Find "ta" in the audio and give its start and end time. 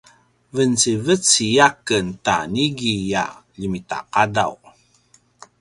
2.25-2.35